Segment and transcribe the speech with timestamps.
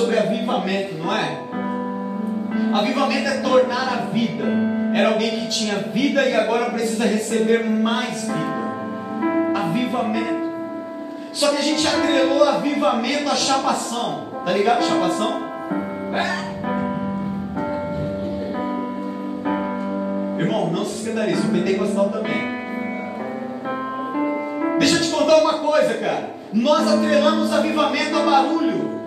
[0.00, 1.38] sobre avivamento, não é?
[2.72, 4.44] Avivamento é tornar a vida.
[4.94, 8.60] Era alguém que tinha vida e agora precisa receber mais vida.
[9.54, 10.50] Avivamento.
[11.32, 14.28] Só que a gente atrelou avivamento à chapação.
[14.44, 14.82] Tá ligado?
[14.82, 15.42] Chapação?
[16.14, 16.50] É.
[20.40, 22.60] Irmão, não se escandalize, o pentecostal também.
[24.78, 26.30] Deixa eu te contar uma coisa, cara.
[26.54, 28.99] Nós atrelamos avivamento a barulho.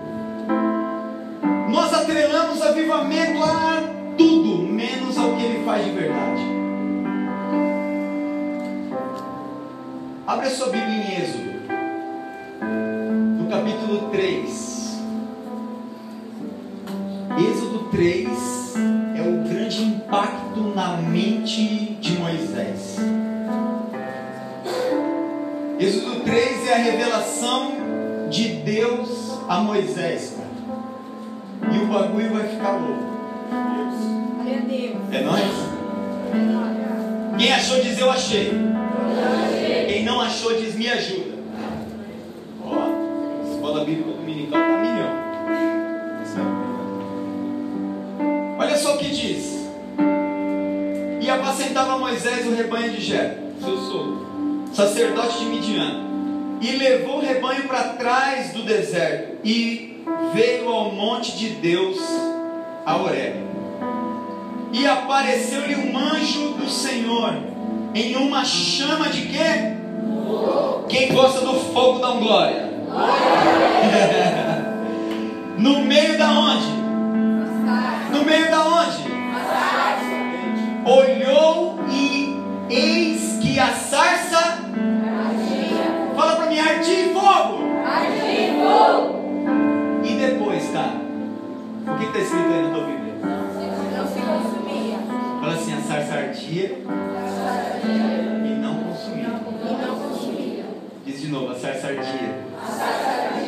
[2.13, 3.81] Atrelamos avivamento a
[4.16, 6.44] tudo, menos ao que ele faz de verdade.
[10.27, 11.53] Abre a sua Bíblia em Êxodo,
[13.39, 14.99] no capítulo 3.
[17.49, 18.30] Êxodo 3
[19.17, 22.98] é o grande impacto na mente de Moisés.
[25.80, 27.72] Êxodo 3 é a revelação
[28.30, 30.42] de Deus a Moisés.
[31.72, 33.14] E o bagulho vai ficar louco.
[35.11, 35.44] É nóis?
[37.38, 38.52] Quem achou diz eu achei.
[39.88, 41.33] Quem não achou diz me ajuda.
[42.66, 45.23] Ó, escola bíblica dominical tá milhão.
[46.39, 46.64] É.
[48.59, 49.67] Olha só o que diz.
[51.22, 56.03] E apacentava Moisés o rebanho de Jé, seu sogro, sacerdote de Midian,
[56.59, 59.92] e levou o rebanho para trás do deserto e
[60.34, 61.98] veio ao monte de Deus,
[62.86, 63.44] a Horeb.
[64.72, 67.36] E apareceu-lhe um anjo do Senhor
[67.94, 69.78] em uma chama de quê?
[70.90, 72.73] Quem gosta do fogo dá um glória.
[75.58, 76.67] no meio da onde?
[78.12, 79.04] No meio da onde?
[80.86, 82.36] Olhou e
[82.70, 84.63] eis que a sarça.
[92.03, 93.14] Que está escrito aí na tua Bíblia?
[93.23, 94.97] Não se consumia.
[95.39, 96.77] Fala assim, a sarça ardia
[97.86, 99.25] e não consumia.
[99.25, 100.65] E não consumia.
[101.05, 102.36] Diz de novo, a sarça ardia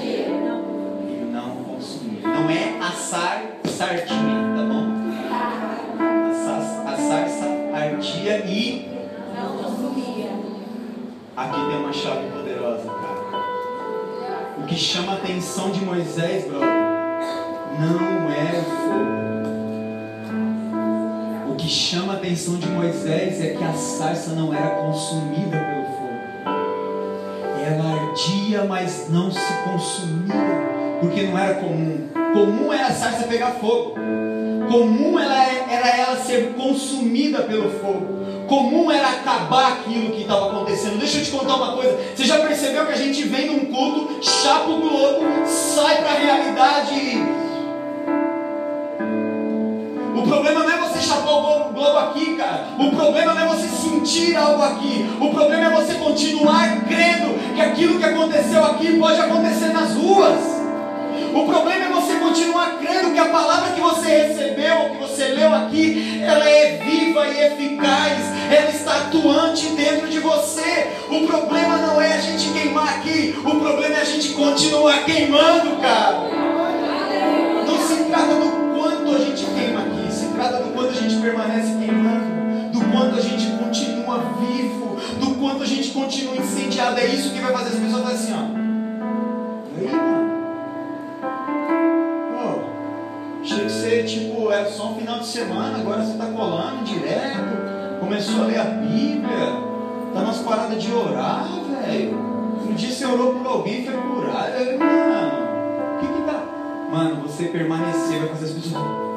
[0.01, 0.61] E não
[1.09, 2.21] e não consumia.
[2.21, 4.85] Não é assar sardinha, tá bom?
[5.99, 8.89] A sarça, a sarça ardia e
[9.35, 10.31] não consumia.
[11.35, 13.15] aqui tem uma chave poderosa, cara.
[14.57, 16.84] O que chama a atenção de Moisés, brother,
[17.79, 19.15] não é fogo.
[21.51, 25.85] O que chama a atenção de Moisés é que a sarça não era consumida pelo
[25.85, 26.19] fogo.
[27.65, 30.35] Ela ardia, mas não se consumia,
[31.01, 32.07] porque não era comum.
[32.33, 33.95] Comum era a sarça pegar fogo.
[34.69, 38.15] Comum ela é- era ela ser consumida pelo fogo.
[38.47, 40.99] Comum era acabar aquilo que estava acontecendo.
[40.99, 41.97] Deixa eu te contar uma coisa.
[42.15, 46.15] Você já percebeu que a gente vem num culto, chapa o globo, sai para a
[46.15, 47.34] realidade.
[51.95, 52.67] O globo- globo aqui, cara.
[52.77, 55.09] O problema não é você sentir algo aqui.
[55.19, 60.55] O problema é você continuar crendo que aquilo que aconteceu aqui pode acontecer nas ruas.
[61.33, 65.53] O problema é você continuar crendo que a palavra que você recebeu, que você leu
[65.53, 68.19] aqui, ela é viva e eficaz,
[68.49, 70.87] ela está atuante dentro de você.
[71.09, 75.75] O problema não é a gente queimar aqui, o problema é a gente continuar queimando,
[75.81, 76.44] cara.
[81.25, 86.99] Permanece queimando, do quanto a gente continua vivo, do quanto a gente continua incendiado.
[86.99, 88.41] É isso que vai fazer as pessoas assim, ó.
[89.75, 90.35] Aí, mano?
[92.31, 96.83] Pô, achei que você, tipo, era só um final de semana, agora você tá colando
[96.83, 99.63] direto, começou a ler a Bíblia,
[100.13, 102.35] tá nas paradas de orar, velho.
[102.69, 104.49] Um dia você orou por alguém e foi curar.
[104.61, 105.31] Eu, mano,
[105.95, 106.43] o que que tá?
[106.91, 109.14] Mano, você permanecer vai fazer as pessoas.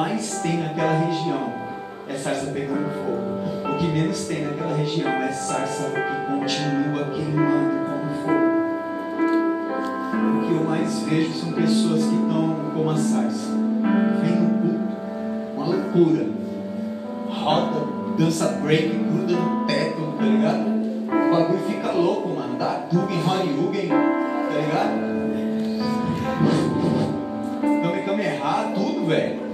[0.00, 1.52] Mais tem naquela região
[2.08, 3.70] é sarça pegando fogo.
[3.70, 8.50] O que menos tem naquela região é sarça que continua queimando como fogo.
[10.38, 13.50] O que eu mais vejo são pessoas que estão como a sarça.
[14.22, 14.88] Vem no culto,
[15.54, 16.26] uma loucura.
[17.28, 17.86] Roda,
[18.16, 20.64] dança break, gruda no teto, tá ligado?
[21.08, 22.56] O bagulho fica louco, mano.
[22.58, 25.10] Dá Dugan, Horyugen, tá ligado?
[27.82, 29.49] Kame Kameha, tudo, velho.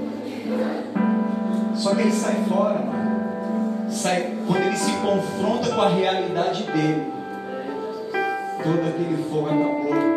[1.75, 3.91] Só que ele sai fora, mano.
[3.91, 7.07] Sai, quando ele se confronta com a realidade dele,
[8.63, 10.17] todo aquele fogo acabou.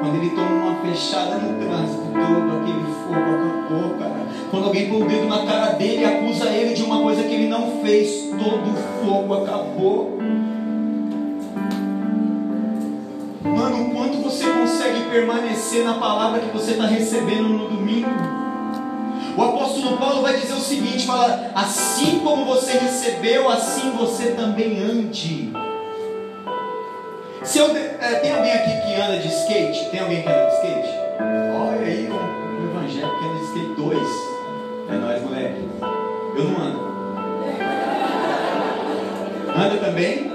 [0.00, 4.26] Quando ele toma uma fechada no trânsito, todo aquele fogo acabou, cara.
[4.50, 7.34] Quando alguém põe o dedo na cara dele e acusa ele de uma coisa que
[7.34, 10.18] ele não fez, todo o fogo acabou.
[13.42, 18.37] Mano, o quanto você consegue permanecer na palavra que você está recebendo no domingo?
[19.88, 25.52] Apóstolo Paulo vai dizer o seguinte: fala, assim como você recebeu, assim você também ande.
[27.42, 29.90] Se eu, é, tem alguém aqui que anda de skate?
[29.90, 30.88] Tem alguém que anda de skate?
[31.56, 33.98] Olha aí, um, um que anda de skate 2.
[34.90, 35.68] É nós, moleque.
[36.36, 36.88] Eu não ando.
[39.56, 40.32] Anda também?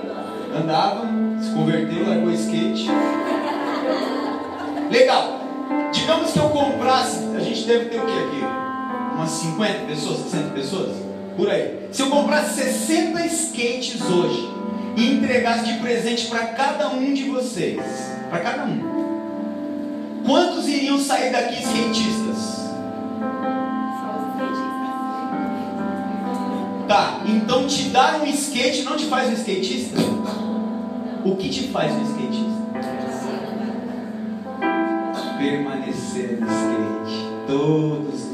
[0.56, 1.08] Andava,
[1.42, 2.88] se converteu, largou skate.
[4.90, 5.40] Legal.
[5.92, 8.63] Digamos que eu comprasse, a gente deve ter o que aqui?
[9.24, 10.98] Umas 50 pessoas, 60 pessoas?
[11.38, 11.88] Por aí.
[11.94, 14.50] Se eu comprasse 60 skates hoje
[14.98, 17.82] e entregasse de presente para cada um de vocês,
[18.30, 22.64] para cada um, quantos iriam sair daqui skatistas?
[26.86, 30.02] Tá, então te dar um skate não te faz um skatista?
[31.24, 32.54] O que te faz um skatista?
[35.40, 38.33] Permanecer no skate todos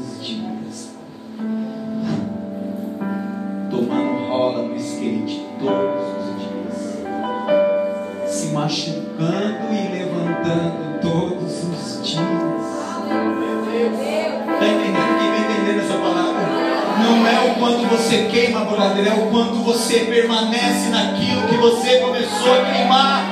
[17.70, 23.24] quanto você queima, brother, é o quanto você permanece naquilo que você começou a queimar.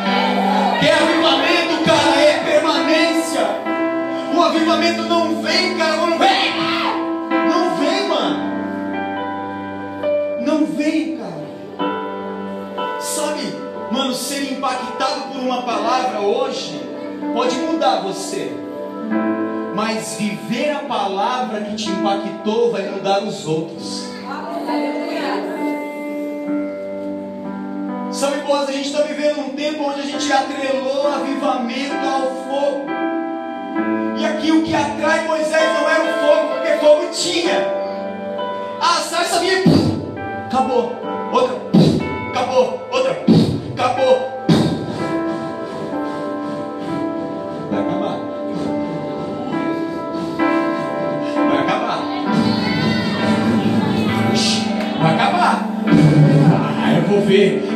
[0.78, 3.46] Que avivamento, cara, é permanência.
[4.36, 6.52] O avivamento não vem, cara, não vem.
[7.48, 8.38] Não vem, mano.
[10.46, 13.00] Não vem, cara.
[13.00, 13.56] Sabe,
[13.90, 16.80] mano, ser impactado por uma palavra hoje
[17.34, 18.52] pode mudar você.
[19.74, 24.07] Mas viver a palavra que te impactou vai mudar os outros.
[28.48, 32.86] Boas, a gente está vivendo um tempo onde a gente atrelou avivamento ao fogo.
[34.16, 37.58] E aqui o que atrai Moisés não era o fogo, porque fogo tinha.
[38.80, 39.62] A sarça vinha,
[40.46, 40.96] acabou.
[41.30, 41.56] Outra,
[42.30, 42.88] acabou.
[42.90, 43.22] Outra,
[43.74, 44.37] acabou.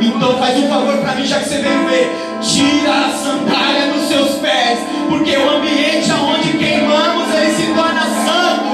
[0.00, 2.10] Então faz um favor para mim, já que você veio ver.
[2.40, 4.78] Tira a sandália dos seus pés,
[5.08, 8.72] porque o ambiente aonde queimamos ele se torna santo.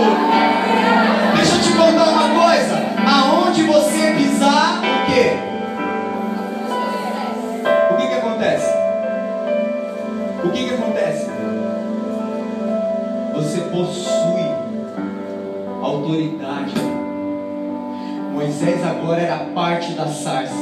[1.36, 2.82] Deixa eu te contar uma coisa.
[3.06, 5.32] Aonde você pisar, o quê?
[7.90, 8.72] O que que acontece?
[10.44, 11.30] O que que acontece?
[13.34, 14.48] Você possui
[15.82, 16.97] autoridade.
[18.38, 20.54] Moisés agora era parte da sarça.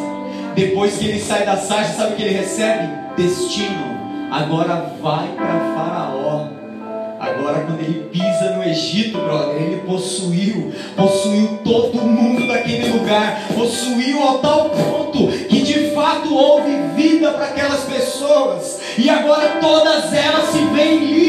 [0.54, 2.88] Depois que ele sai da sarça, sabe o que ele recebe?
[3.18, 4.30] Destino.
[4.32, 6.46] Agora vai para Faraó.
[7.20, 14.22] Agora, quando ele pisa no Egito, brother, ele possuiu, possuiu todo mundo daquele lugar, possuiu
[14.22, 20.48] ao tal ponto que de fato houve vida para aquelas pessoas, e agora todas elas
[20.48, 21.25] se veem livres.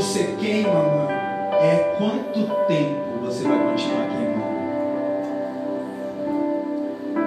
[0.00, 1.10] Você queima, mano,
[1.60, 4.40] é quanto tempo você vai continuar queimando.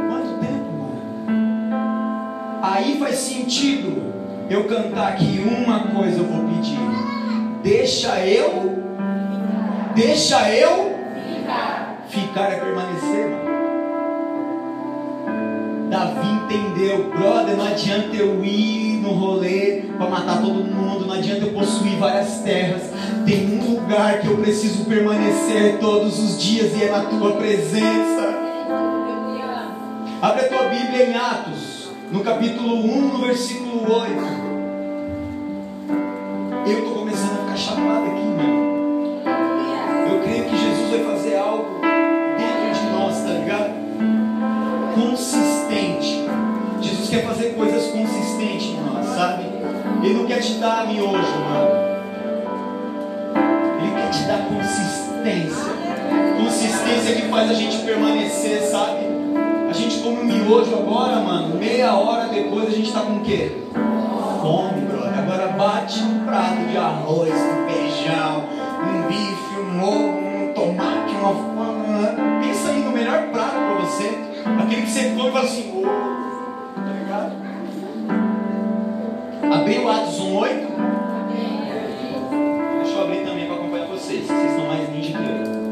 [0.10, 1.70] Quanto tempo, mano?
[2.64, 4.12] Aí faz sentido
[4.50, 6.80] eu cantar aqui uma coisa eu vou pedir.
[7.62, 8.84] Deixa eu,
[9.94, 10.98] deixa eu
[12.08, 13.43] ficar é permanecer, mano.
[15.94, 21.46] Davi entendeu, brother, não adianta eu ir no rolê para matar todo mundo, não adianta
[21.46, 22.82] eu possuir várias terras.
[23.28, 28.34] Tem um lugar que eu preciso permanecer todos os dias e é na tua presença.
[30.20, 34.14] Abre a tua Bíblia em Atos, no capítulo 1, no versículo 8.
[36.66, 39.22] Eu estou começando a ficar chapado aqui, mano.
[40.10, 41.82] Eu creio que Jesus vai fazer algo
[42.36, 43.74] dentro de nós, tá ligado?
[44.96, 45.63] Consistente.
[47.14, 49.44] Quer fazer coisas consistentes nós, sabe?
[50.02, 51.70] Ele não quer te dar miojo, mano.
[53.80, 55.74] Ele quer te dar consistência.
[56.40, 59.02] Consistência que faz a gente permanecer, sabe?
[59.70, 61.56] A gente come um miojo agora, mano.
[61.56, 63.58] Meia hora depois a gente tá com o quê?
[64.42, 65.20] Fome, brother.
[65.20, 68.44] Agora bate um prato de arroz, um feijão,
[68.90, 72.42] um bife, um ovo, um tomate, uma fama.
[72.42, 74.18] Pensa aí no melhor prato pra você.
[74.64, 75.84] Aquele que você come e fala assim?
[75.84, 76.33] A
[79.52, 80.50] Abriu Atos 1,8?
[82.82, 84.26] Deixa eu abrir também para acompanhar vocês.
[84.26, 85.64] Vocês estão mais ninja que eu.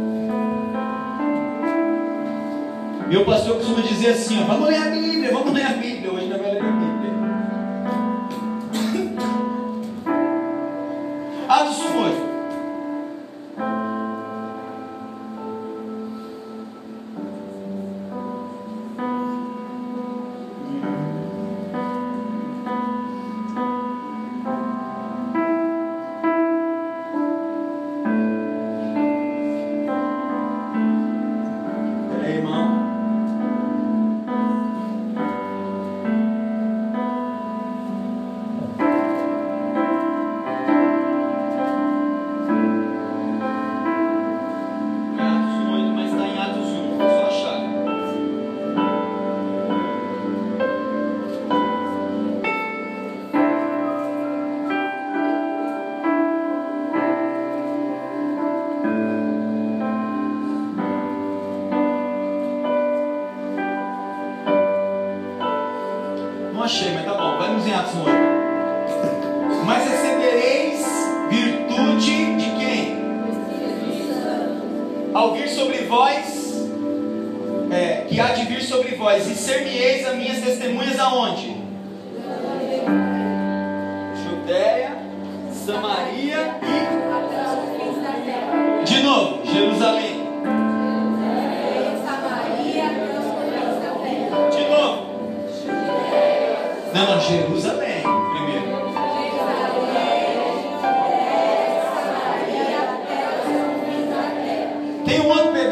[3.08, 5.91] Meu pastor costuma dizer assim: ó, vamos ler a Bíblia, vamos ler a Bíblia.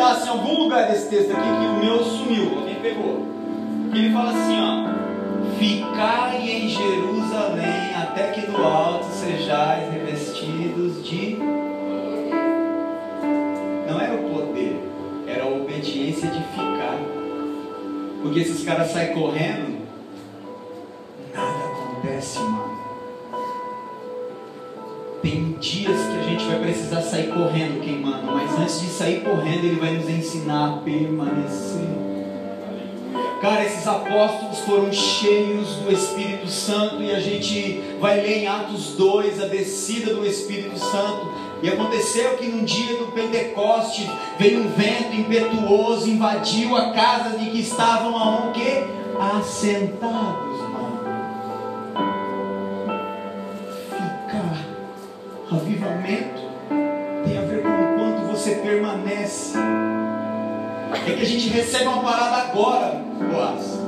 [0.09, 3.25] Pedaço em algum lugar desse texto aqui que o meu sumiu, alguém pegou.
[3.93, 4.89] Ele fala assim, ó.
[5.57, 11.37] Ficai em Jerusalém até que do alto sejais revestidos de.
[13.87, 14.79] Não era o poder,
[15.27, 16.97] era a obediência de ficar.
[18.21, 19.68] Porque esses caras saem correndo,
[27.39, 31.87] correndo, queimando, mas antes de sair correndo, Ele vai nos ensinar a permanecer.
[33.41, 38.95] Cara, esses apóstolos foram cheios do Espírito Santo e a gente vai ler em Atos
[38.97, 41.31] 2 a descida do Espírito Santo.
[41.63, 47.49] E aconteceu que num dia do Pentecoste veio um vento impetuoso, invadiu a casa de
[47.49, 48.61] que estavam aonde?
[49.37, 50.99] Assentados, mano.
[53.89, 54.65] Ficar.
[55.51, 56.38] Avivamento
[58.69, 59.57] permanece.
[61.07, 63.79] É que a gente recebe uma parada agora, Boaz.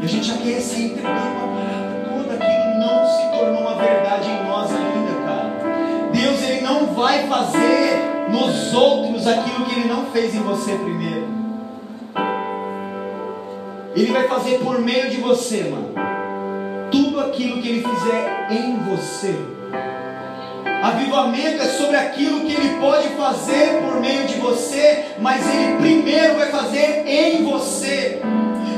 [0.00, 2.34] E a gente já quer sair entregando uma parada toda.
[2.34, 6.10] Aquilo não se tornou uma verdade em nós ainda, cara.
[6.12, 11.28] Deus, Ele não vai fazer nos outros aquilo que Ele não fez em você primeiro.
[13.94, 15.92] Ele vai fazer por meio de você, mano.
[16.90, 19.61] Tudo aquilo que Ele fizer em você.
[20.82, 26.34] Avivamento é sobre aquilo que Ele pode fazer por meio de você, mas Ele primeiro
[26.34, 28.20] vai fazer em você,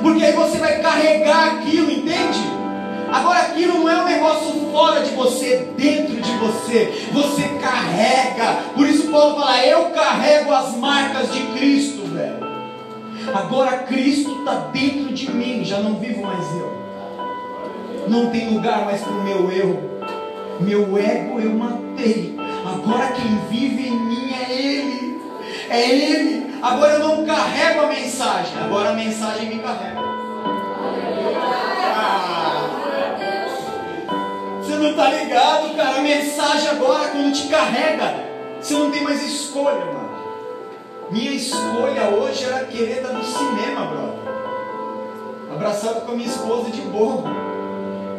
[0.03, 2.41] porque aí você vai carregar aquilo, entende?
[3.11, 8.65] Agora aquilo não é um negócio fora de você, dentro de você, você carrega.
[8.75, 12.45] Por isso Paulo fala: Eu carrego as marcas de Cristo, velho.
[13.33, 16.75] Agora Cristo está dentro de mim, já não vivo mais eu.
[18.09, 19.94] Não tem lugar mais para o meu eu.
[20.61, 22.37] Meu ego eu matei.
[22.65, 25.21] Agora quem vive em mim é Ele.
[25.69, 26.55] É Ele.
[26.63, 28.59] Agora eu não carrego a mensagem.
[28.63, 30.01] Agora a mensagem me carrega.
[31.97, 32.71] Ah.
[34.61, 35.99] Você não está ligado, cara?
[35.99, 38.15] A mensagem agora, quando te carrega,
[38.61, 40.05] você não tem mais escolha, mano.
[41.11, 44.25] Minha escolha hoje era querer estar no cinema, brother.
[45.55, 47.44] Abraçado com a minha esposa de boa.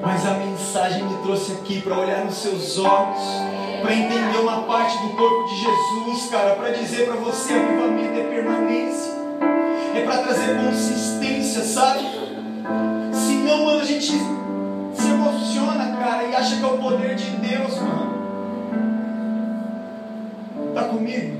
[0.05, 3.24] Mas a mensagem me trouxe aqui para olhar nos seus olhos,
[3.81, 8.24] para entender uma parte do corpo de Jesus, cara, para dizer para você: avivamento é
[8.24, 9.12] permanência,
[9.95, 12.03] é para trazer consistência, sabe?
[13.12, 17.79] Senão, mano, a gente se emociona, cara, e acha que é o poder de Deus,
[17.79, 18.13] mano.
[20.75, 21.35] Tá comigo?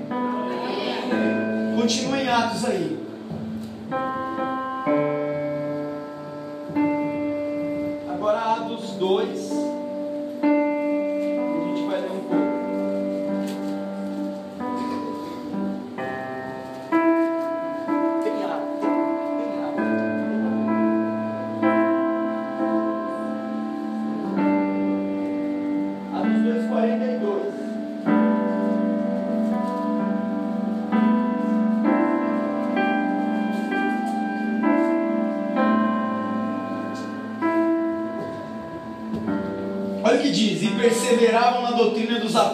[1.79, 2.95] Continua em Atos aí.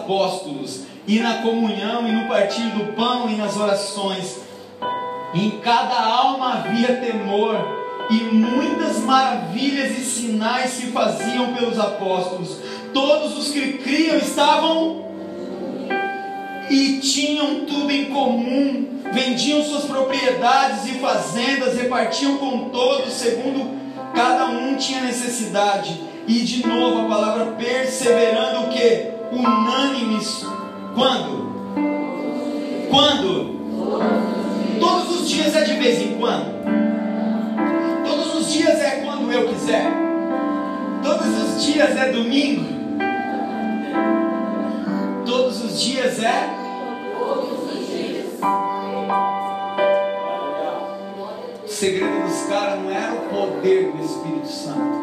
[0.02, 4.40] Apóstolos, e na comunhão, e no partir do pão, e nas orações.
[5.34, 7.56] Em cada alma havia temor,
[8.10, 12.58] e muitas maravilhas e sinais se faziam pelos apóstolos.
[12.92, 15.06] Todos os que criam estavam
[16.70, 23.80] e tinham tudo em comum, vendiam suas propriedades e fazendas, repartiam com todos, segundo
[24.14, 25.98] cada um tinha necessidade.
[26.26, 29.21] E de novo a palavra perseverando o que?
[29.32, 30.46] Unânimes.
[30.94, 31.52] Quando?
[32.90, 34.78] Quando?
[34.78, 36.52] Todos os dias é de vez em quando.
[38.04, 39.90] Todos os dias é quando eu quiser.
[41.02, 42.64] Todos os dias é domingo.
[45.24, 46.62] Todos os dias é
[51.64, 54.98] O segredo dos caras não era o poder do Espírito Santo,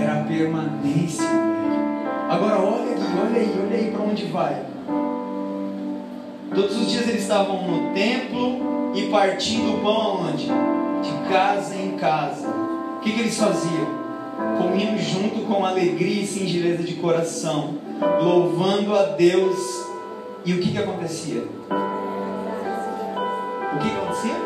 [0.00, 1.87] era a permanência dele.
[2.28, 4.62] Agora olha aqui, olha aí, olha aí para onde vai.
[6.54, 10.44] Todos os dias eles estavam no templo e partindo o pão aonde?
[10.46, 12.46] De casa em casa.
[12.46, 13.86] O que, que eles faziam?
[14.58, 17.76] Comiam junto com alegria e singeleza de coração,
[18.22, 19.86] louvando a Deus.
[20.44, 21.44] E o que, que acontecia?
[23.72, 24.36] O que, que acontecia?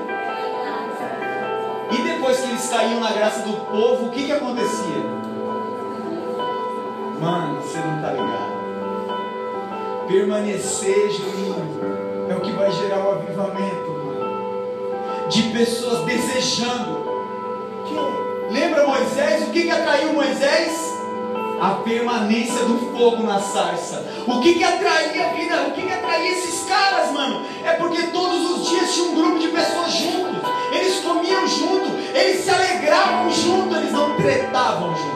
[1.90, 5.31] E depois que eles caíam na graça do povo, o que, que acontecia?
[7.22, 8.52] Mano, você não está ligado.
[10.08, 15.28] Permanecer, Juninho, é o que vai gerar o avivamento, mano.
[15.28, 17.00] De pessoas desejando.
[18.50, 19.44] Lembra Moisés?
[19.44, 20.92] O que, que atraiu Moisés?
[21.60, 24.04] A permanência do fogo na sarça.
[24.26, 25.62] O que, que atraía a vida?
[25.68, 27.46] O que, que atraía esses caras, mano?
[27.64, 30.42] É porque todos os dias tinha um grupo de pessoas juntos.
[30.72, 35.11] Eles comiam junto, eles se alegravam junto, eles não tretavam juntos.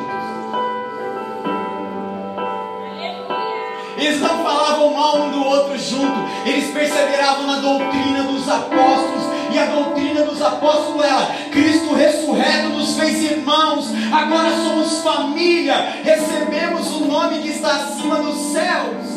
[4.06, 6.14] Eles não falavam mal um do outro junto.
[6.44, 9.26] Eles perseveravam na doutrina dos apóstolos.
[9.52, 13.88] E a doutrina dos apóstolos era: Cristo ressurreto nos fez irmãos.
[14.12, 15.74] Agora somos família.
[16.04, 19.16] Recebemos o nome que está acima dos céus.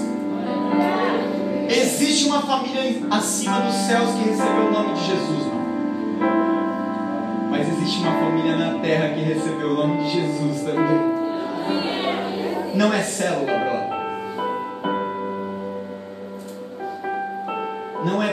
[1.70, 5.70] Existe uma família acima dos céus que recebeu o nome de Jesus, mano.
[7.52, 11.20] Mas existe uma família na terra que recebeu o nome de Jesus também.
[12.74, 13.69] Não é célula,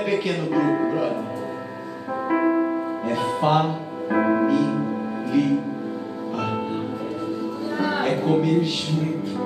[0.07, 1.17] pequeno grupo, brother.
[3.11, 3.67] É família.
[8.07, 9.37] É comer junto.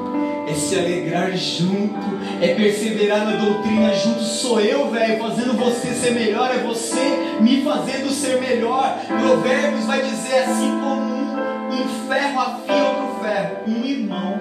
[0.46, 1.98] É se alegrar junto.
[2.42, 4.22] É perseverar na doutrina junto.
[4.22, 6.50] Sou eu, velho, fazendo você ser melhor.
[6.54, 8.98] É você me fazendo ser melhor.
[9.06, 11.36] Provérbios vai dizer assim como um,
[11.72, 13.56] um ferro afia outro ferro.
[13.66, 14.38] Um irmão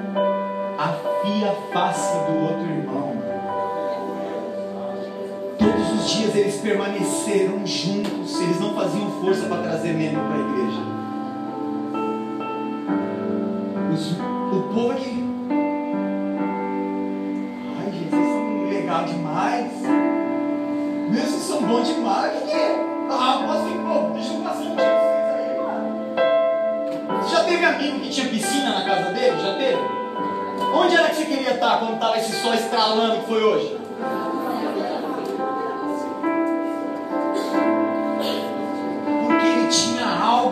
[0.78, 3.29] afia a face do outro irmão.
[6.20, 10.82] Dias eles permaneceram juntos, eles não faziam força para trazer membro para a igreja.
[13.94, 15.24] Os, o povo aqui.
[17.78, 19.72] Ai, gente, vocês são legal demais.
[21.10, 22.38] Meu, vocês são bons demais.
[22.38, 22.86] O que é?
[23.10, 25.56] Ah, posso ir, pô, deixa eu passar um dia vocês aí.
[27.22, 29.40] Você já teve amigo que tinha piscina na casa dele?
[29.40, 29.80] Já teve?
[30.76, 33.80] Onde era que você queria estar quando estava esse sol estralando que foi hoje?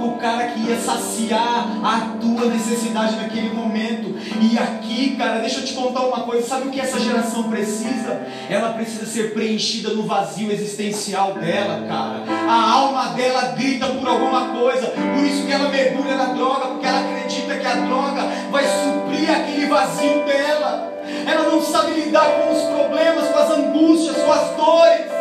[0.08, 4.16] Algo, cara, que ia saciar a tua necessidade naquele momento.
[4.42, 8.22] E aqui, cara, deixa eu te contar uma coisa: sabe o que essa geração precisa?
[8.50, 12.24] Ela precisa ser preenchida no vazio existencial dela, cara.
[12.50, 16.86] A alma dela grita por alguma coisa, por isso que ela mergulha na droga, porque
[16.86, 20.94] ela acredita que a droga vai suprir aquele vazio dela.
[21.26, 25.17] Ela não sabe lidar com os problemas, com as angústias, com as dores.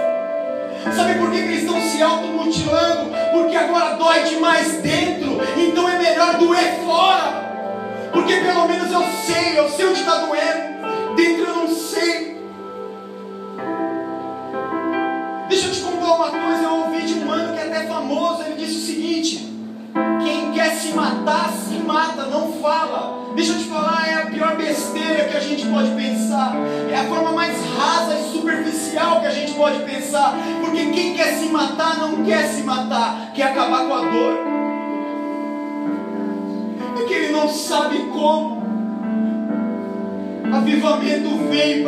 [0.94, 3.10] Sabe por que, que eles estão se automutilando?
[3.32, 7.46] Porque agora dói demais dentro, então é melhor doer fora.
[8.12, 12.36] Porque pelo menos eu sei, eu sei onde está doendo, dentro eu não sei.
[15.48, 18.42] Deixa eu te contar uma coisa, eu ouvi de um mano que é até famoso,
[18.42, 19.55] ele disse o seguinte:
[20.26, 23.26] quem quer se matar, se mata, não fala.
[23.36, 26.56] Deixa eu te falar, é a pior besteira que a gente pode pensar.
[26.90, 30.34] É a forma mais rasa e superficial que a gente pode pensar.
[30.60, 34.38] Porque quem quer se matar não quer se matar, quer acabar com a dor.
[37.00, 38.56] É que ele não sabe como.
[40.52, 41.84] Avivamento vem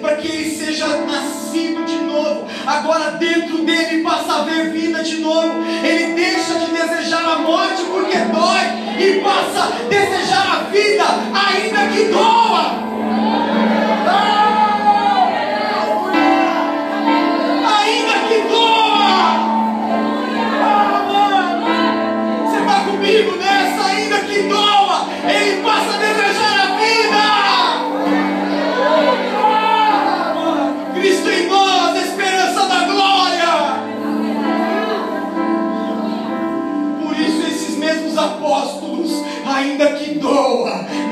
[0.00, 2.46] para que ele seja nascido de novo.
[2.66, 5.54] Agora dentro dele passa a ver vida de novo.
[5.84, 6.01] Ele
[9.02, 12.91] e passa desejar a vida, ainda que doa.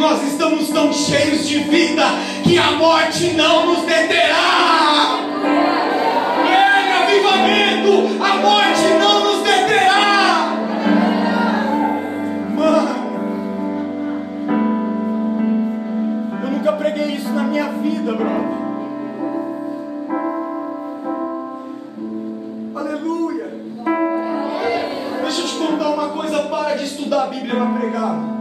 [0.01, 2.03] Nós estamos tão cheios de vida
[2.43, 5.21] que a morte não nos deterá.
[6.49, 10.57] É avivamento, a morte não nos deterá.
[12.57, 13.21] Mano,
[16.43, 18.61] eu nunca preguei isso na minha vida, brother.
[22.75, 23.51] Aleluia.
[25.23, 28.40] Deixa eu te contar uma coisa, para de estudar a Bíblia para pregar.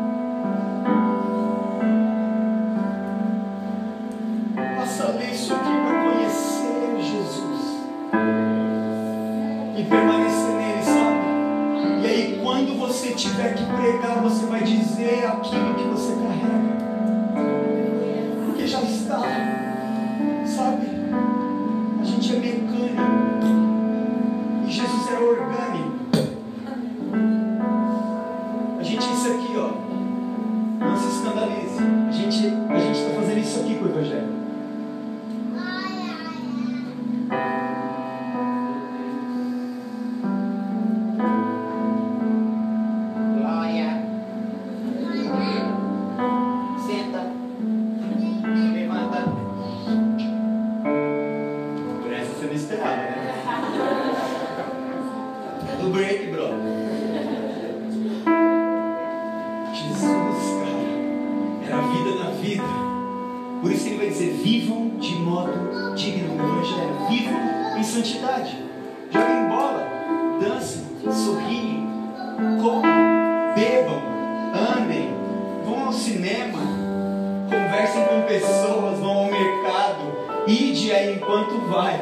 [78.29, 81.99] Pessoas, vão ao mercado, ide aí enquanto vai.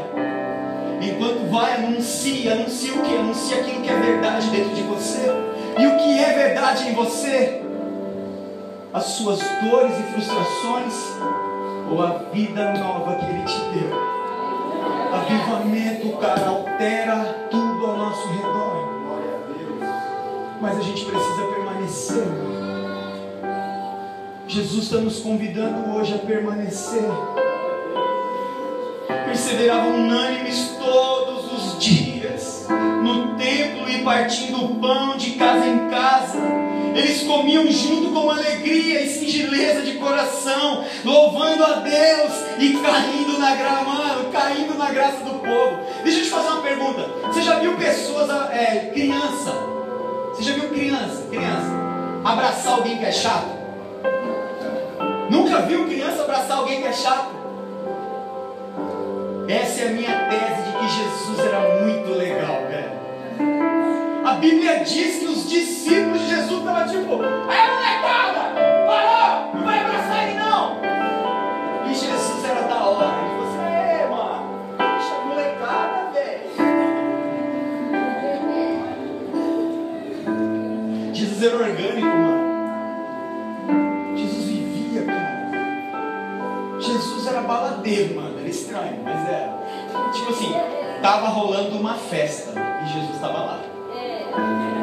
[1.02, 3.16] Enquanto vai, anuncie, anuncie o que?
[3.16, 5.32] Anuncie aquilo que é verdade dentro de você.
[5.80, 7.62] E o que é verdade em você?
[8.94, 10.94] As suas dores e frustrações
[11.90, 14.18] ou a vida nova que Ele te deu?
[15.14, 18.98] Avivamento, cara, altera tudo ao nosso redor.
[20.60, 22.57] Mas a gente precisa permanecer.
[24.48, 27.04] Jesus está nos convidando hoje a permanecer
[29.38, 32.66] perseveravam unânimes todos os dias
[33.04, 36.40] no templo e partindo o pão de casa em casa.
[36.96, 43.56] Eles comiam junto com alegria e singeleza de coração, louvando a Deus e caindo na
[43.56, 45.80] graça, mano, caindo na graça do povo.
[46.04, 47.04] Deixa eu te fazer uma pergunta.
[47.28, 49.52] Você já viu pessoas, é, criança?
[50.34, 51.72] Você já viu criança, criança,
[52.24, 53.57] abraçar alguém que é chato?
[55.30, 57.36] Nunca viu criança abraçar alguém que é chato?
[59.48, 64.26] Essa é a minha tese de que Jesus era muito legal, velho.
[64.26, 67.77] A Bíblia diz que os discípulos de Jesus estavam tipo, aí
[91.98, 93.60] festa e Jesus estava lá.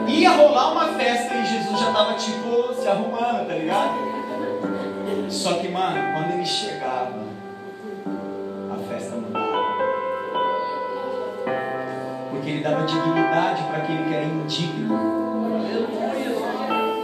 [0.06, 3.94] Ia rolar uma festa e Jesus já tava tipo se arrumando, tá ligado?
[5.28, 7.24] Só que, mano, quando ele chegava,
[8.72, 9.44] a festa mudava.
[12.30, 15.14] Porque ele dava dignidade para aquele que era indigno.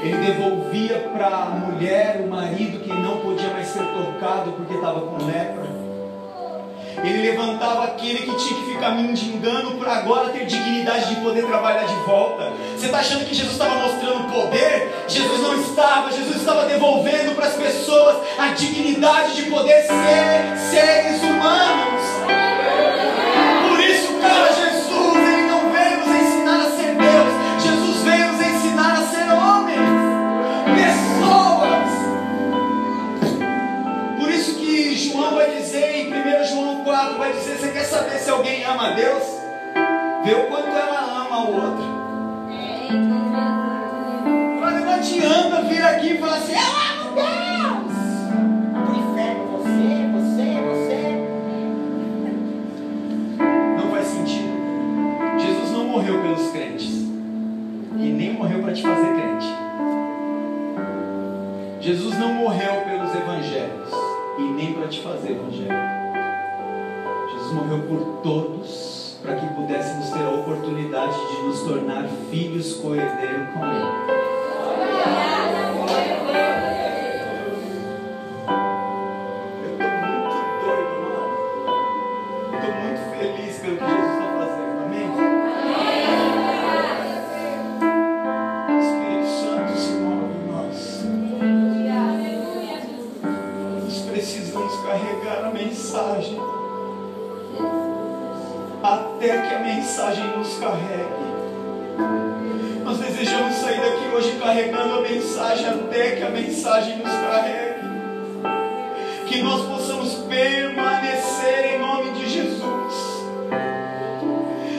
[0.02, 5.00] Ele devolvia para a mulher o marido que não podia mais ser tocado porque estava
[5.00, 5.59] com lepra.
[7.02, 11.84] Ele levantava aquele que tinha que ficar mendigando para agora ter dignidade de poder trabalhar
[11.84, 12.52] de volta.
[12.76, 15.04] Você está achando que Jesus estava mostrando poder?
[15.08, 21.22] Jesus não estava, Jesus estava devolvendo para as pessoas a dignidade de poder ser seres
[21.22, 21.89] humanos.
[99.60, 101.20] A mensagem nos carregue.
[102.82, 107.80] Nós desejamos sair daqui hoje carregando a mensagem até que a mensagem nos carregue.
[109.26, 112.94] Que nós possamos permanecer em nome de Jesus.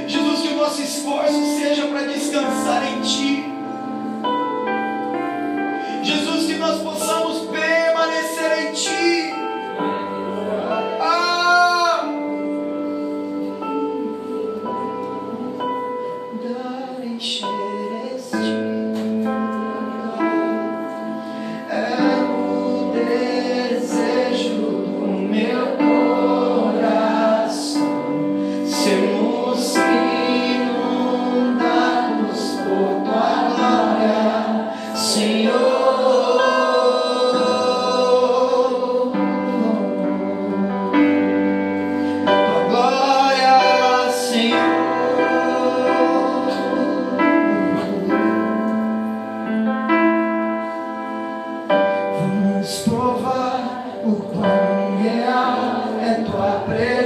[0.07, 3.40] Jesus, que o nosso esforço seja para descansar em Ti.
[56.69, 57.00] É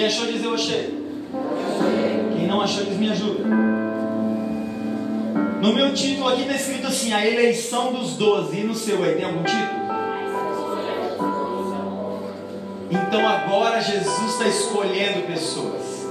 [0.00, 0.98] Quem achou diz eu achei.
[2.34, 3.44] Quem não achou diz me ajuda.
[5.60, 8.60] No meu título aqui está escrito assim: a eleição dos doze.
[8.60, 9.80] E no seu aí tem algum título?
[12.90, 16.08] Então agora Jesus está escolhendo pessoas.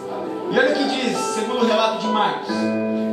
[0.51, 2.53] E olha o que diz, segundo o relato de Marcos.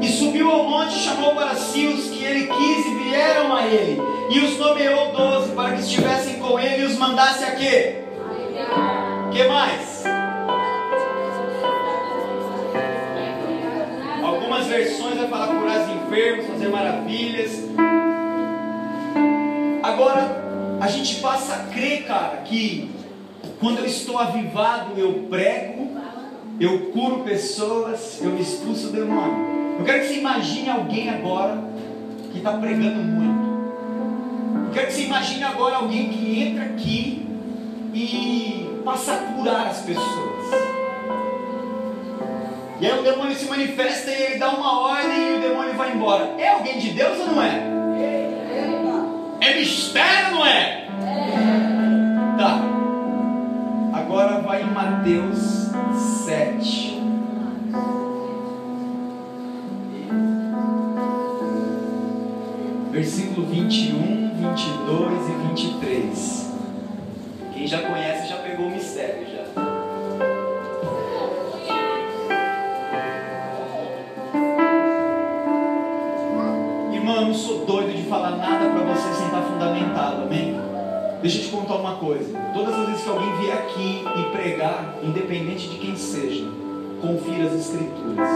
[0.02, 3.66] E subiu ao monte e chamou para si os que ele quis e vieram a
[3.66, 3.98] ele.
[4.28, 8.02] E os nomeou doze para que estivessem com ele e os mandasse a quê?
[9.32, 9.85] que mais?
[15.26, 17.64] Vai falar curar os enfermos, fazer maravilhas.
[19.82, 22.90] Agora, a gente passa a crer, cara, que
[23.60, 25.96] quando eu estou avivado, eu prego,
[26.60, 29.76] eu curo pessoas, eu expulso o demônio.
[29.78, 31.62] Eu quero que você imagine alguém agora
[32.32, 33.46] que está pregando muito.
[34.66, 37.26] Eu quero que você imagine agora alguém que entra aqui
[37.92, 40.35] e passa a curar as pessoas.
[42.78, 45.92] E aí o demônio se manifesta e ele dá uma ordem e o demônio vai
[45.92, 46.34] embora.
[46.38, 47.62] É alguém de Deus ou não é?
[49.40, 50.86] É mistério, não é?
[52.36, 52.60] Tá.
[53.94, 55.70] Agora vai em Mateus
[56.24, 57.00] 7.
[62.90, 66.52] Versículo 21, 22 e 23.
[67.54, 69.35] Quem já conhece já pegou o mistério já.
[81.22, 82.38] Deixa eu te contar uma coisa.
[82.52, 86.44] Todas as vezes que alguém vier aqui e pregar, independente de quem seja,
[87.00, 88.28] confira as escrituras.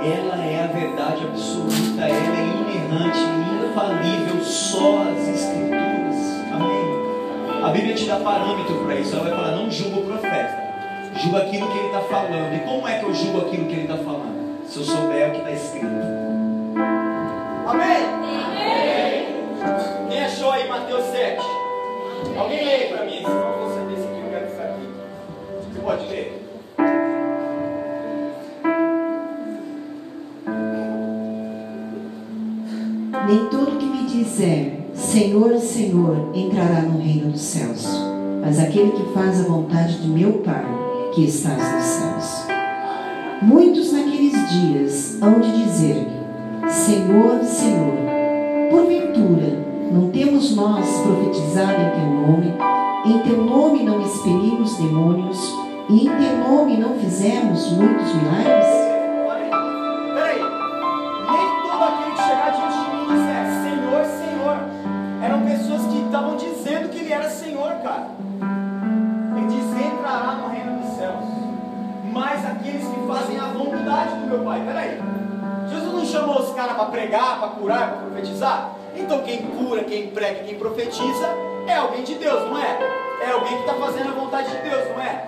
[0.00, 3.18] Ela é a verdade absoluta, ela é inerrante,
[3.70, 6.16] infalível, só as escrituras.
[6.52, 7.64] Amém?
[7.64, 9.14] A Bíblia te dá parâmetro para isso.
[9.16, 12.54] Ela vai falar: não julga o profeta, julga aquilo que ele está falando.
[12.54, 14.66] E como é que eu julgo aquilo que ele está falando?
[14.66, 15.86] Se eu souber o que está escrito.
[17.66, 18.07] Amém?
[34.38, 37.86] Disser Senhor, Senhor entrará no reino dos céus,
[38.40, 40.64] mas aquele que faz a vontade de meu Pai
[41.12, 42.46] que estás nos céus.
[43.42, 47.94] Muitos naqueles dias hão de dizer-me: Senhor, Senhor,
[48.70, 52.54] porventura não temos nós profetizado em teu nome,
[53.06, 55.38] em teu nome não expelimos demônios,
[55.88, 58.87] e em teu nome não fizemos muitos milagres?
[74.28, 74.62] Meu Pai.
[74.64, 75.00] Peraí,
[75.70, 78.72] Jesus não chamou os caras para pregar, para curar, para profetizar?
[78.96, 81.28] Então quem cura, quem prega, quem profetiza
[81.66, 82.78] é alguém de Deus, não é?
[83.22, 85.24] É alguém que está fazendo a vontade de Deus, não é?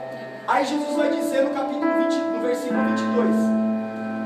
[0.47, 3.37] Aí Jesus vai dizer no capítulo 20, no versículo 22: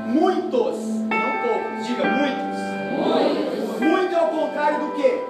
[0.07, 0.77] Muitos,
[1.09, 3.79] não poucos, diga muitos.
[3.79, 5.21] Muito é o contrário do que?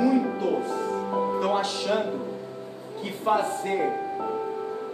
[0.00, 0.64] Muitos
[1.34, 2.26] estão achando
[3.00, 3.92] que fazer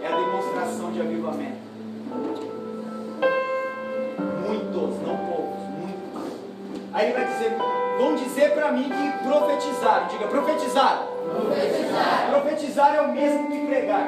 [0.01, 1.63] é a demonstração de avivamento.
[4.83, 6.33] Muitos, não poucos, muitos.
[6.91, 7.57] Aí ele vai dizer,
[7.97, 10.07] vão dizer para mim que profetizaram.
[10.07, 11.03] Diga, profetizar.
[11.23, 12.27] Profetizar.
[12.29, 14.05] Profetizar é o mesmo que pregar.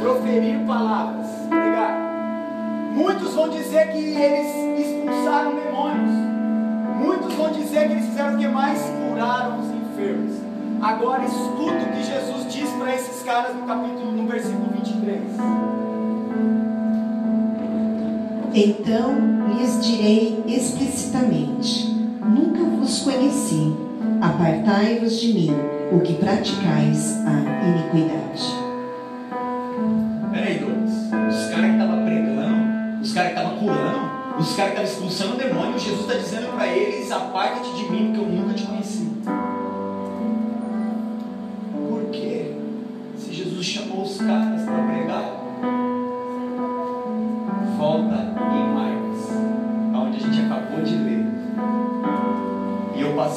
[0.00, 1.96] Proferir palavras, pregar.
[2.92, 6.10] Muitos vão dizer que eles expulsaram demônios.
[6.98, 8.80] Muitos vão dizer que eles fizeram o que mais?
[8.80, 10.36] Curaram os enfermos.
[10.82, 15.22] Agora escuta o que Jesus diz para esses caras no capítulo, no versículo 23.
[18.54, 19.14] Então
[19.48, 21.86] lhes direi explicitamente:
[22.20, 23.74] Nunca vos conheci,
[24.20, 25.50] apartai-vos de mim,
[25.90, 27.32] o que praticais a
[27.66, 28.42] iniquidade.
[30.30, 30.92] Peraí, Douglas.
[30.92, 35.34] Os caras que estavam pregando, os caras que estavam curando, os caras que estavam expulsando
[35.34, 39.08] o demônio, Jesus está dizendo para eles: aparta-te de mim, porque eu nunca te conheci.
[41.88, 42.52] Por quê?
[43.16, 44.51] Se Jesus chamou os caras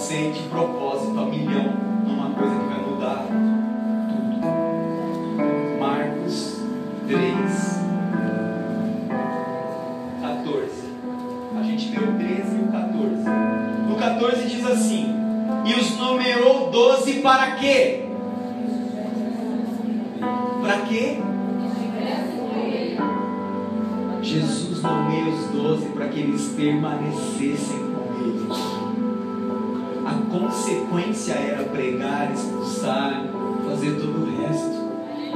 [0.06, 1.74] De propósito a milhão
[2.06, 3.26] numa coisa que vai mudar
[4.08, 4.46] tudo.
[5.80, 6.62] Marcos
[7.08, 7.80] 3,
[10.22, 10.72] 14.
[11.58, 13.16] A gente leu o 13 e o 14.
[13.90, 15.08] No 14 diz assim:
[15.66, 18.06] E os nomeou 12 para quê?
[20.62, 21.18] Para quê?
[24.22, 27.85] Jesus nomeia os doze para que eles permanecessem.
[30.66, 33.24] A consequência era pregar, expulsar,
[33.70, 34.74] fazer todo o resto.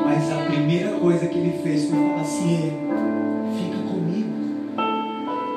[0.03, 2.73] Mas a primeira coisa que ele fez foi falar assim:
[3.55, 4.33] fica comigo,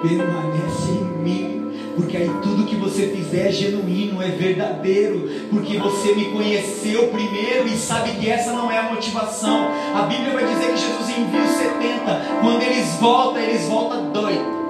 [0.02, 1.72] permanece em mim.
[1.96, 5.30] Porque aí tudo que você fizer é genuíno, é verdadeiro.
[5.48, 9.68] Porque você me conheceu primeiro e sabe que essa não é a motivação.
[9.94, 12.20] A Bíblia vai dizer que Jesus envia os 70 lenta.
[12.40, 14.61] Quando eles voltam, eles voltam doidos.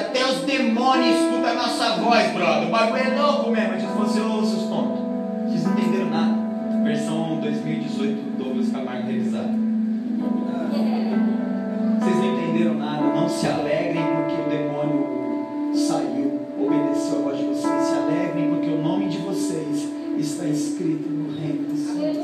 [0.00, 2.68] Até os demônios escutam a nossa voz, brother.
[2.68, 3.80] O bagulho é louco mesmo.
[3.80, 5.00] Falou assim, ô seus tontos.
[5.46, 6.82] Vocês não entenderam nada.
[6.82, 9.50] Versão 2018 Douglas Camargo revisado.
[11.98, 13.02] Vocês não entenderam nada.
[13.02, 17.82] Não se alegrem porque o demônio saiu, obedeceu a voz de vocês.
[17.82, 19.86] Se alegrem porque o nome de vocês
[20.18, 22.16] está escrito no reino dos céus.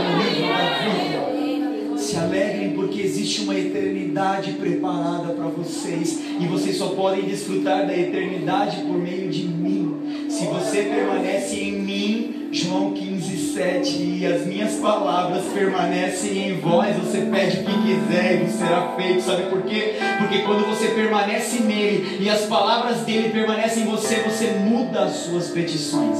[0.00, 1.98] No livro da vida.
[1.98, 7.96] Se alegrem porque existe uma eternidade preparada para vocês e vocês só podem desfrutar da
[7.96, 10.28] eternidade por meio de mim.
[10.28, 16.96] Se você permanece em mim, João 15, 7, e as minhas palavras permanecem em vós,
[16.96, 19.22] você pede o que quiser e será feito.
[19.22, 19.94] Sabe por quê?
[20.18, 25.16] Porque quando você permanece nele e as palavras dele permanecem em você, você muda as
[25.16, 26.18] suas petições.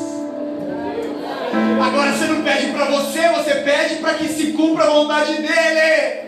[1.80, 6.23] Agora você não pede para você, você pede para que se cumpra a vontade dele.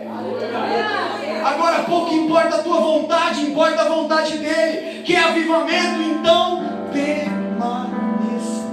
[1.47, 5.03] Agora pouco importa a tua vontade, importa a vontade dele.
[5.05, 6.61] Que é avivamento, então
[6.93, 8.67] permaneça.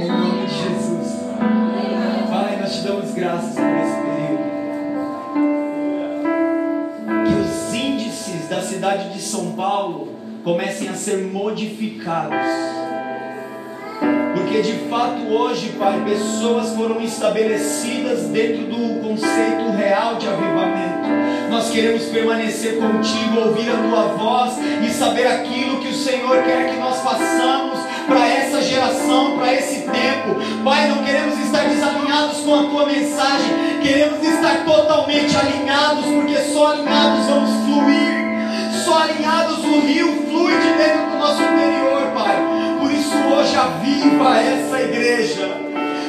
[0.00, 1.18] Em nome de Jesus.
[2.30, 4.44] Pai, nós te damos graças por esse período.
[7.26, 12.83] Que os índices da cidade de São Paulo comecem a ser modificados.
[14.54, 21.08] Porque de fato hoje, Pai, pessoas foram estabelecidas dentro do conceito real de avivamento.
[21.50, 26.70] Nós queremos permanecer contigo, ouvir a tua voz e saber aquilo que o Senhor quer
[26.70, 30.36] que nós façamos para essa geração, para esse tempo.
[30.62, 36.74] Pai, não queremos estar desalinhados com a tua mensagem, queremos estar totalmente alinhados, porque só
[36.74, 38.84] alinhados vamos fluir.
[38.84, 42.53] Só alinhados o rio flui de dentro do nosso interior, Pai.
[43.14, 45.48] Por isso hoje aviva essa igreja,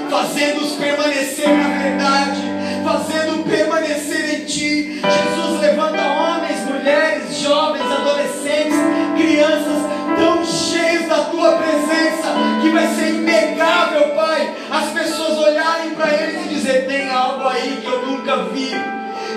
[0.09, 2.41] fazendo-os permanecer na verdade,
[2.83, 5.01] fazendo permanecer em Ti.
[5.01, 8.77] Jesus levanta homens, mulheres, jovens, adolescentes,
[9.15, 9.83] crianças,
[10.17, 12.33] tão cheios da Tua presença,
[12.63, 17.81] que vai ser inegável, Pai, as pessoas olharem para eles e dizer: tem algo aí
[17.81, 18.71] que eu nunca vi.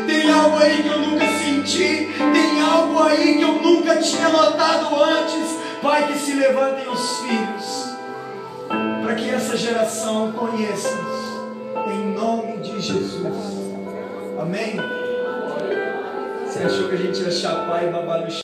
[0.07, 5.03] Tem algo aí que eu nunca senti, tem algo aí que eu nunca tinha notado
[5.03, 5.58] antes.
[5.83, 7.97] Pai, que se levantem os filhos,
[9.03, 11.19] para que essa geração conheça-nos,
[11.87, 13.73] em nome de Jesus.
[14.41, 14.77] Amém?
[16.45, 18.31] Você achou que a gente ia chapar e babar no?